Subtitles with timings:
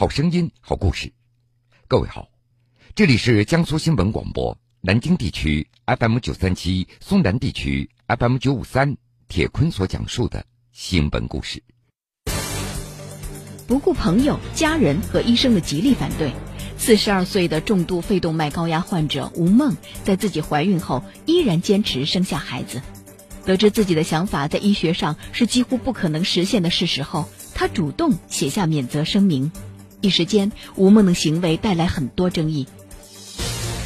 [0.00, 1.12] 好声音，好故事。
[1.86, 2.30] 各位好，
[2.94, 8.96] 这里是江苏新闻广播南京地区 FM 九三七，松南地区 FM 九五三。
[9.28, 10.42] 铁坤所讲述的
[10.72, 11.62] 新闻故事。
[13.66, 16.32] 不顾朋友、家人和医生的极力反对，
[16.78, 22.80] 四十二岁的重度肺动脉高压患者吴梦，在自己怀孕后依然坚持生下孩子。
[23.44, 29.52] 得知自己的想法在医学上是几乎不可能实现的事实后，他主动写下免责声明。
[30.00, 32.66] 一时间，吴梦的行为带来很多争议。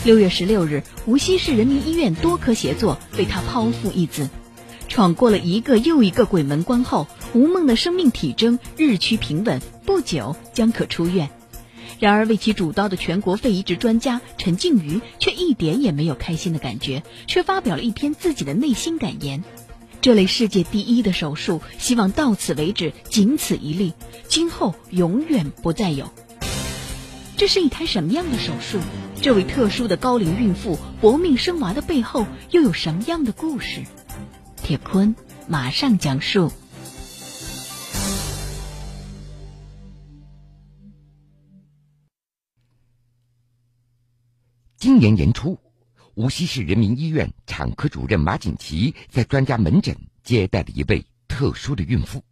[0.05, 4.29] 六月十六日，无锡市人民医院多科协作为他剖腹一子。
[4.87, 11.31] 闯过了一个又一个鬼门关后，吴梦的生命体征日趋平稳，不久将可出院。
[11.99, 19.43] 然而，为其主刀的全国肺移植专家陈静瑜却一点也没有开心的感觉，却发表了一篇自己的内心感言。
[20.05, 23.95] 这类世界第一的手术，希望到此为止，仅此一例，
[24.29, 26.13] 今后永远不再有。
[27.39, 28.79] 这是一台什么样的手术？
[29.23, 33.83] 这位特殊的高龄孕妇搏命生娃的背后，又有什么样的故事？
[34.63, 35.17] 铁坤
[35.49, 36.53] 马上讲述。
[44.77, 45.59] 今年年初。
[46.15, 52.25] 无锡市人民医院产科主任马锦旗在专家门诊接待了一位特殊的孕妇。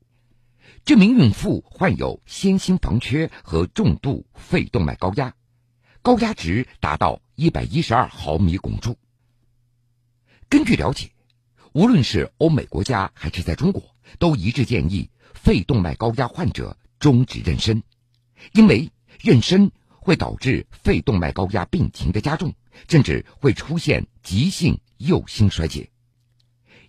[0.85, 5.35] 这名孕妇患有先心房缺和重度肺动脉高压，
[6.01, 8.97] 高压值达到一百一十二毫米汞柱。
[10.49, 11.11] 根据了解，
[11.73, 13.83] 无论是欧美国家还是在中国，
[14.21, 17.83] 都一致建议肺动脉高压患者终止妊娠，
[18.53, 19.71] 因为妊娠
[20.03, 22.53] 会导致肺动脉高压病情的加重。
[22.89, 25.91] 甚至会出现急性右心衰竭，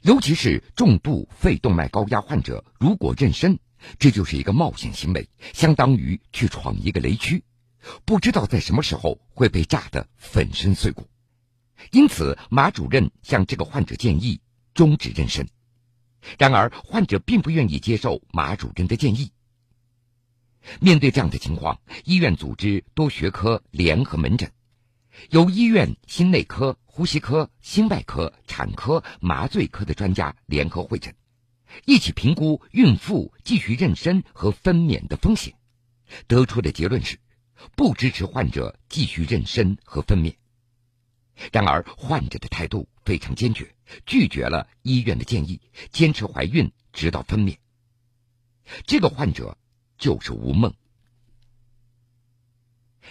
[0.01, 3.57] 尤其是重度肺动脉高压患者，如果妊娠，
[3.99, 7.43] 这就是一个冒险行为，相当于去闯一个雷区，
[8.05, 11.05] 不知道在什么时候会被炸得粉身碎骨。
[11.91, 14.39] 因此，马主任向这个患者建议
[14.73, 15.45] 终止妊娠。
[16.39, 19.32] 然而，患者并不愿意接受马主任的建议。
[20.79, 24.51] 面对这样的情况，医院组织多学科联合门诊。
[25.29, 31.15] 由医院心内科、呼吸科、心外科、产科、麻醉科的专家联合会诊，
[31.85, 35.53] 一起评估孕妇继续妊娠和分娩的风险，
[36.27, 37.19] 得出的结论是，
[37.75, 40.35] 不支持患者继续妊娠和分娩。
[41.51, 43.75] 然而，患者的态度非常坚决，
[44.05, 47.57] 拒绝了医院的建议，坚持怀孕直到分娩。
[48.85, 49.57] 这个患者
[49.97, 50.73] 就是吴梦，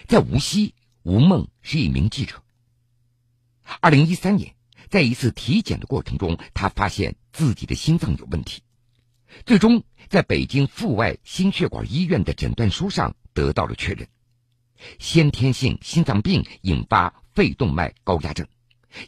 [0.07, 0.73] 在无锡。
[1.03, 2.41] 吴梦是一名记者。
[3.81, 4.55] 二零一三年，
[4.89, 8.61] 在一次体检的过程中，他发现自己的心脏有问题，
[9.45, 14.07] 最终在北京阜外心血管医院的诊断书上得到了确认：
[14.97, 18.47] 先天性心脏病引发肺动脉高压症，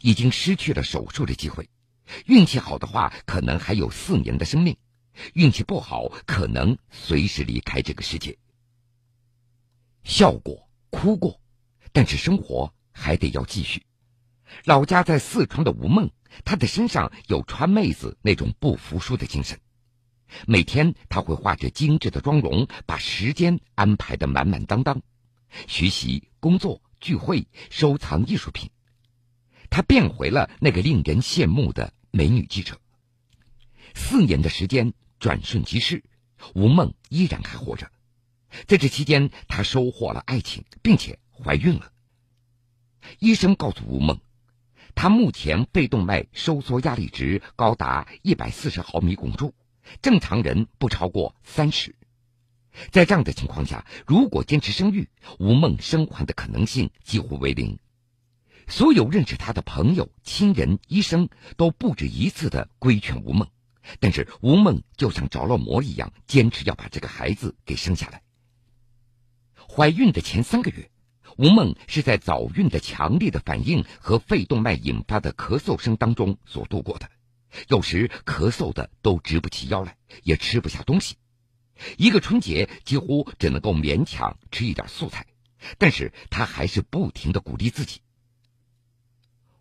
[0.02, 1.70] 已经失去了手术的机会。
[2.26, 4.74] 运气好的话，可能还有四年的生命；
[5.34, 8.36] 运气不好，可能随时离开这个世界。
[10.04, 11.40] 笑过，哭过。
[11.92, 13.82] 但是生活还得要继续。
[14.64, 16.10] 老家在四川的吴梦，
[16.44, 19.58] 她的身上有川妹子那种不服输的精神。
[20.46, 25.00] 每天，她会画着精致的妆容，把时间安排的满满当当，
[25.66, 28.70] 学习、工作、聚会、收藏艺术品。
[29.70, 32.78] 她变回了那个令人羡慕的美女记者。
[33.94, 34.92] 四年的时间
[35.26, 36.04] 转瞬即逝，
[36.54, 37.90] 吴梦依然还活着。
[38.68, 41.18] 在这期间，她收获了爱情，并且。
[41.38, 41.92] 怀孕了。
[43.18, 44.20] 医生告诉吴梦，
[44.94, 49.52] 她目前肺动脉收缩压力值高达一百四十毫米汞柱，
[50.00, 51.94] 正常人不超过三十。
[52.90, 57.78] 在这样的情况下，如果坚持生育，吴梦生还的可能性几乎为零。
[58.66, 63.46] 所有认识她的朋友、亲人、医生都不止一次的规劝吴梦，
[64.00, 68.22] 但是吴梦就像着了魔一样，坚持要把这个孩子给生下来。
[69.54, 70.90] 怀孕的前三个月。
[71.38, 77.10] 吴梦是在早孕的强烈的反应和肺动脉引发的咳嗽声当中所度过的，
[77.68, 81.16] 有时咳嗽的都直不起腰来，也吃不下东西，
[81.98, 85.26] 一个春节几乎只能够勉强吃一点素菜，
[85.76, 88.00] 但是她还是不停的鼓励自己。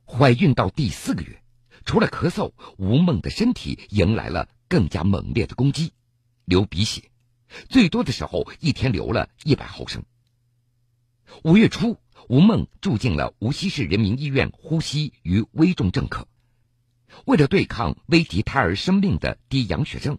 [0.05, 1.41] 怀孕到第四个月，
[1.85, 5.93] 除了咳嗽，吴梦的身体迎来了更加猛烈的攻击，
[6.43, 7.11] 流鼻血，
[7.69, 10.03] 最多的时候一天流了一百毫升。
[11.43, 16.27] 五月初，吴梦住进了无锡市人民医院呼吸与危重症科。
[17.25, 20.17] 为了对抗危及胎儿生命的低氧血症，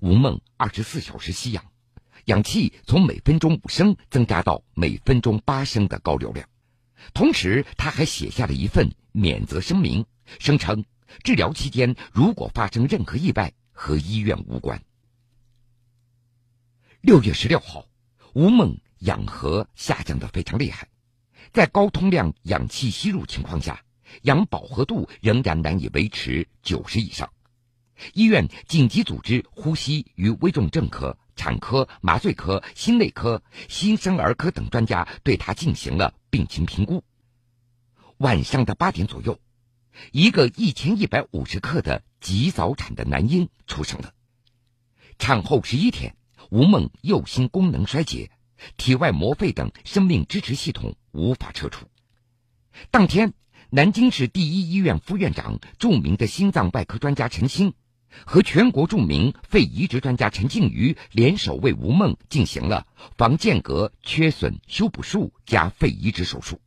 [0.00, 1.64] 吴梦二十四小时吸氧，
[2.26, 6.48] 氧气从每分钟五升增加到每分钟八升的高流量。
[7.14, 10.06] 同时，他还写下了一份免责声明，
[10.38, 10.84] 声称
[11.22, 14.82] 治疗期间如果发生任何意外，和医院无关。
[17.00, 17.86] 六月十六号，
[18.34, 20.88] 吴梦氧合下降的非常厉害，
[21.52, 23.82] 在高通量氧气吸入情况下，
[24.22, 27.30] 氧饱和度仍然难以维持九十以上。
[28.14, 37.04] 医院紧急组织呼吸与危重症科、产科、麻醉科、心内科、新生儿科等专家对他进行了病情评估。
[38.18, 39.38] 晚上的八点左右，
[40.12, 44.12] 一个一千一百五十克的极早产的男婴出生了。
[45.18, 46.16] 产后十一天，
[46.50, 48.30] 吴梦右心功能衰竭，
[48.76, 51.86] 体外膜肺等生命支持系统无法撤除。
[52.90, 53.34] 当天，
[53.70, 57.74] 南京市第一医院副院长、著名的心脏外科专家陈星。
[58.26, 66.60] 和全国著名肺移植专家陈静瑜联手为吴梦进行了防间隔缺损修补术加肺移植手术，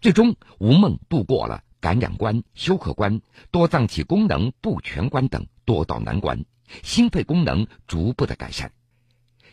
[0.00, 3.20] 最终吴梦度过了感染关、休克关、
[3.50, 6.44] 多脏器功能不全关等多道难关，
[6.82, 8.72] 心肺功能逐步的改善。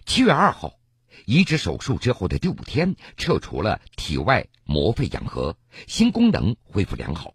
[0.05, 0.79] 七月二号，
[1.25, 5.57] 移植手术之后的第五天，撤除了体外膜肺氧合，
[5.87, 7.33] 心功能恢复良好。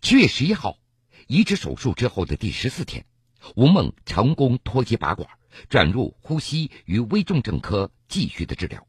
[0.00, 0.78] 七月十一号。
[1.28, 3.04] 移植手术之后的第十四天，
[3.56, 5.28] 吴梦成功脱机拔管，
[5.68, 8.86] 转入呼吸与危重症科继续的治疗。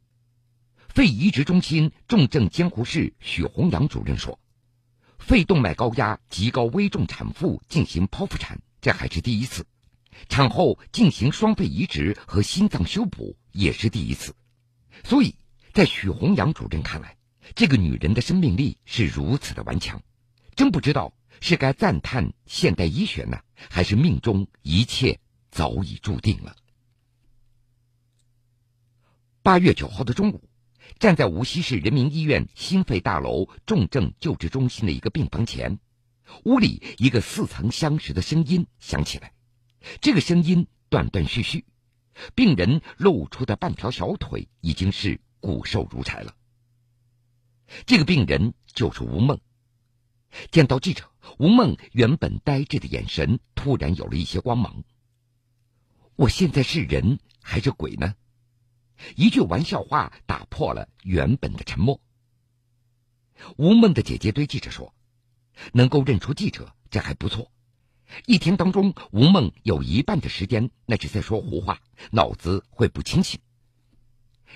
[0.87, 4.39] 肺移植中心重症监护室许洪阳主任说
[5.27, 9.63] ：“肺动脉高压极高危重产妇进行剖腹产，这还是第一次；
[10.29, 14.33] 产后进行双肺移植和心脏修补也是第一次。
[15.03, 15.35] 所以
[15.73, 17.17] 在许洪阳主任看来，
[17.55, 20.01] 这个女人的生命力是如此的顽强，
[20.55, 23.37] 真不知道。”是该赞叹现代医学呢，
[23.69, 25.19] 还是命中一切
[25.51, 26.55] 早已注定了？
[29.43, 30.49] 八月九号的中午，
[30.99, 35.79] 站在无锡市人民医院心肺大楼重症救治中心的一个病房前，
[36.43, 39.33] 屋里一个似曾相识的声音响起来。
[40.01, 41.65] 这个声音断断续续，
[42.33, 46.33] 病人露出的半条小腿已经是骨瘦如柴了。
[47.85, 49.39] 这个病人就是吴梦。
[50.51, 54.83] 见到记者，吴梦原本呆滞的眼神突然有了一些光芒。
[56.15, 58.15] 我现在是人还是鬼呢？
[59.15, 62.01] 一句玩笑话打破了原本的沉默。
[63.55, 64.93] 吴梦的姐姐对记者说
[65.73, 67.51] ：“能够认出记者，这还不错。
[68.25, 73.39] 一天当中，吴梦有一半的时间那是在说胡话，脑子会不清醒。”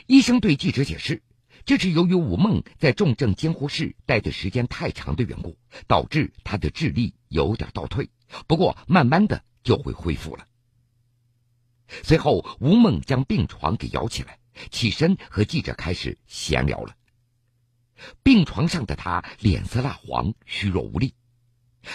[0.07, 1.21] 医生对记者解释。
[1.63, 5.55] 这是由于吴梦在重症监护室待的时间太长的缘故，
[5.85, 8.09] 导致他的智力有点倒退。
[8.47, 10.47] 不过慢慢的就会恢复了。
[12.03, 14.39] 随后，吴梦将病床给摇起来，
[14.69, 16.95] 起身和记者开始闲聊了。
[18.23, 21.13] 病床上的他脸色蜡黄，虚弱无力。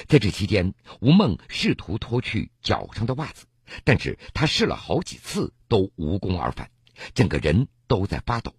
[0.06, 3.46] 在这期间，吴梦试图脱去脚上的袜子，
[3.84, 6.70] 但是他试了好几次都无功而返，
[7.14, 8.54] 整个人都在发抖。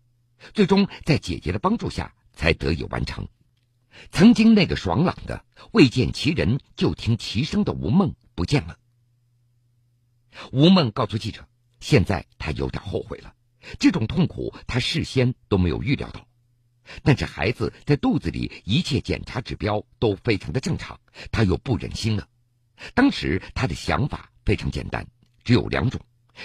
[0.54, 3.28] 最终在姐姐的帮助下才得以完成。
[4.12, 8.78] 曾经那个爽朗的未见其人就听其声的吴梦不见了。
[10.52, 11.48] 吴梦告诉记者，
[11.80, 13.34] 现在他有点后悔了，
[13.80, 16.28] 这种痛苦他事先都没有预料到。
[17.04, 21.00] 但是孩子在肚子里一切检查指标都非常的正常，
[21.32, 22.28] 他又不忍心了。
[22.94, 25.06] 当时他的想法非常简单，
[25.44, 26.00] 只有两种：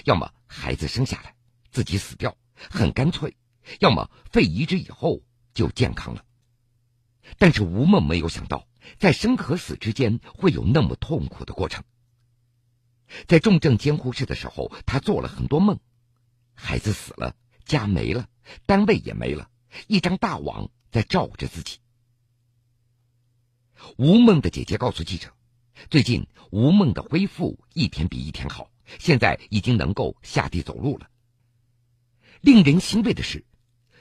[0.04, 1.34] 要么孩子生下来，
[1.70, 3.36] 自己死掉，很干脆。
[3.78, 5.22] 要么肺移植以后
[5.54, 6.24] 就健康了，
[7.38, 8.66] 但是吴梦没有想到，
[8.98, 11.84] 在生和死之间会有那么痛苦的过程。
[13.26, 15.78] 在重症监护室的时候，他做了很多梦：
[16.54, 18.28] 孩子死了，家没了，
[18.66, 19.50] 单位也没了，
[19.86, 21.78] 一张大网在罩着自己。
[23.96, 25.32] 吴梦的姐姐告诉记者，
[25.90, 31.08] 最近吴梦的恢复一天比一天好，现在已经能够下地走路了。
[32.40, 33.44] 令人欣慰的是。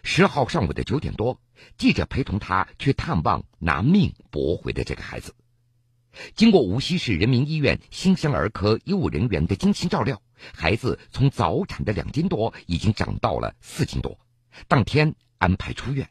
[0.04, 1.40] 十号上午的九点多，
[1.78, 5.36] 记者陪同他去探望拿命驳回的这个孩子。
[6.36, 10.22] 经过无锡市人民医院新生儿科医务人员的精心照料，
[10.54, 14.20] 孩子从早产的两斤多已经长到了四斤多，
[14.68, 16.10] 当天安排出院。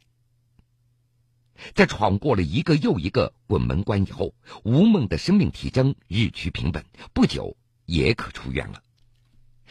[1.74, 8.82] 在闯过了一个又一个滚门关以后，吴梦的生命体征日趋平稳，不久也可出院了。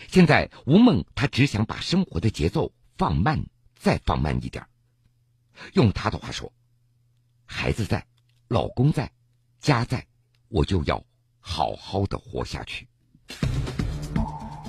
[0.08, 3.46] 现在，吴梦她只想把生活的节奏放慢。
[3.82, 4.68] 再放慢一点。
[5.72, 6.52] 用他的话说
[7.48, 8.06] ：“孩子在，
[8.50, 9.14] 老公在，
[9.62, 10.06] 家在，
[10.50, 11.04] 我就要
[11.40, 12.88] 好好的活下去。”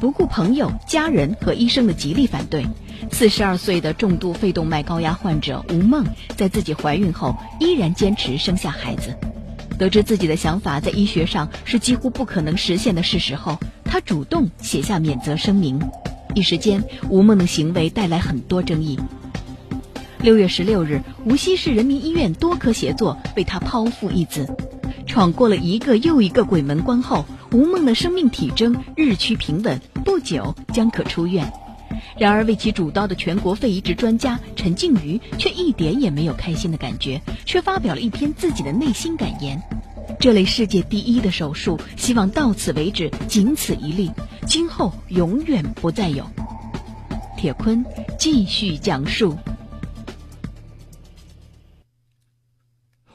[0.00, 2.64] 不顾朋友、家人和医生的极力反对，
[3.12, 6.06] 四十二岁的重度肺动脉高压患者吴梦，
[6.36, 9.14] 在自己怀孕后依然坚持生下孩子。
[9.78, 15.78] 得知自己的想法在医学上是几乎不可能实现的事实后，她主动写下免责声明。
[16.34, 18.98] 一时间，吴梦的行为带来很多争议。
[20.22, 24.46] 六月十六日，无锡市人民医院多科协作为她剖腹一子。
[25.10, 31.52] 闯过了一个又一个鬼门关后，吴梦的生命体征日趋平稳，不久将可出院。
[32.16, 39.60] 然而，为其主刀的全国肺移植专家陈静瑜却一点也没有开心的感觉，却发表了一篇自己的内心感言：
[40.20, 44.12] 这类世界第一的手术，希望到此为止，仅此一例，
[44.46, 46.24] 今后永远不再有。
[47.36, 47.84] 铁坤
[48.16, 49.36] 继续讲述。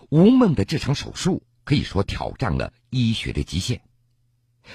[0.10, 3.82] 吴梦的这场手术可以说挑战了医学的极限。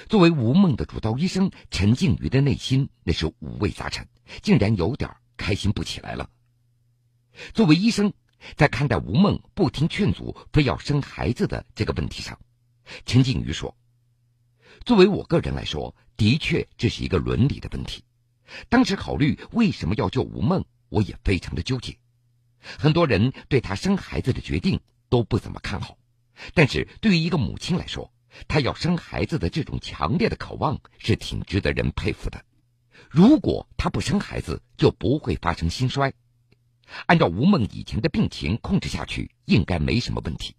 [0.07, 4.07] 作为吴梦的主刀医生，陈静瑜的内心那是五味杂陈，
[4.43, 6.29] 竟然有点开心不起来了。
[7.53, 8.13] 作为医生，
[8.55, 12.39] 在看待吴梦不听劝阻非要生孩子的这个问题上，
[13.05, 13.75] 陈静瑜说
[14.85, 18.03] ：“作为我个人来说，的确这是一个伦理的问题。
[18.67, 21.97] 当时考虑为什么要救吴梦，我也非常的纠结。
[22.59, 24.79] 很多人对他生孩子的决定
[25.09, 25.97] 都不怎么看好，
[26.53, 28.11] 但是对于一个母亲来说，
[28.47, 32.43] 她要生孩子的这种强烈的渴望是挺值得人佩服的。
[33.09, 36.13] 如果她不生孩子，就不会发生心衰。
[37.05, 40.55] 按照吴梦以前的病情控制下去，应该没什么问题。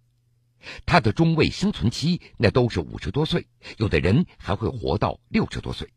[0.85, 3.47] 她的中位生存期那都是五十多岁，
[3.77, 5.89] 有的人还会活到六十多岁。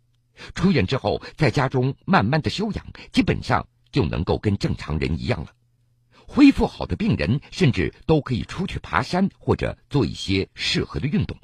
[0.55, 5.53] 出院之后，在家中慢慢的休养，基本上就能够跟正常人一样了。
[6.27, 11.37] 恢复好的病人甚至都可以出去爬山或者做一些适合的运动。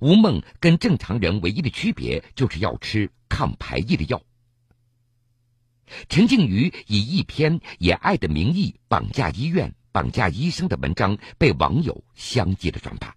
[0.00, 4.20] 吴梦跟正常人唯一的区别就是要吃抗排异的药。
[6.08, 13.16] 陈静瑜以一篇以爱的名义绑架医院、绑架医生的文章被网友相继的转发。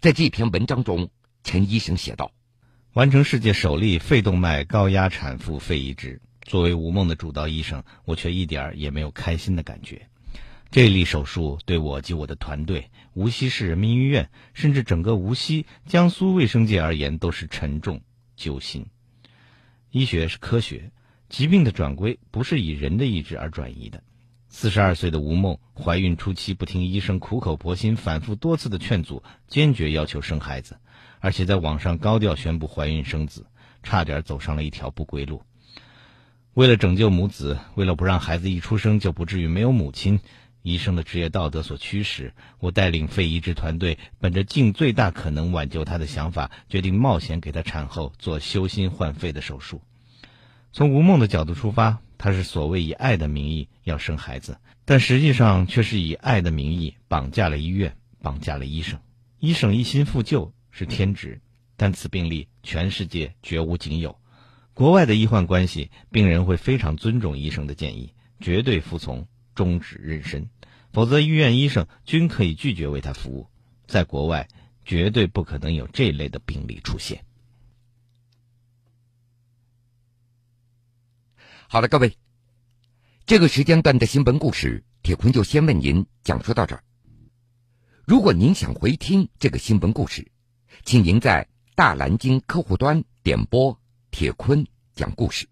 [0.00, 1.08] 在这篇文章中，
[1.44, 2.32] 陈医生写道
[2.94, 10.08] ：“完成世界首例肺动脉高压产妇肺移植，作为吴梦的主刀医生，我却一点也没有开心的感觉。”
[10.70, 18.00] 这例手术对我及我的团队、无锡市人民医院，甚至整个无锡、江苏卫生界而言，都是沉重
[18.34, 18.84] 揪心。
[19.92, 20.90] 医学是科学，
[21.28, 24.02] 疾病的转归不是以人的意志而转移的。
[24.48, 30.76] 四十二岁的吴梦怀孕初期不听医生苦口婆心、反复多次的劝阻，坚决要求生孩子，
[31.20, 33.46] 而且在网上高调宣布怀孕生子，
[33.84, 35.40] 差点走上了一条不归路。
[36.54, 40.20] 为了拯救母子，为了不让孩子一出生就不至于没有母亲。
[40.62, 49.82] 医生的职业道德所驱使，我带领肺移植团队，本着尽最大可能挽救她的想法，决定冒险给她产后做修心换肺的手术。
[50.72, 59.00] 从吴梦的角度出发，她是所谓以爱的名义要生孩子，但实际上却是以爱的名义绑架了医院，绑架了医生。
[59.40, 61.40] 医生一心复救是天职，
[61.76, 64.16] 但此病例全世界绝无仅有。
[64.74, 69.26] 国外的医患关系，病人会非常尊重医生的建议，绝对服从。
[69.54, 70.48] 终止妊娠，
[70.92, 73.46] 否则医院医生均可以拒绝为他服务。
[73.86, 74.48] 在国外，
[74.84, 77.24] 绝对不可能有这类的病例出现。
[81.68, 82.18] 好了，各位，
[83.26, 86.82] 这个时间段的新闻故事，铁坤就先为您讲述到这儿。
[88.04, 90.32] 如果您想回听这个新闻故事，
[90.82, 93.80] 请您在大蓝鲸客户端点播
[94.14, 95.48] “铁坤讲故事”。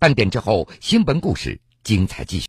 [0.00, 2.38] 半点之后，新闻故事精彩继续。